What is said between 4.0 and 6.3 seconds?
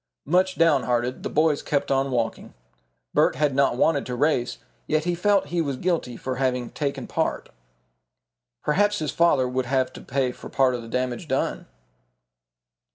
to race, yet he felt he was guilty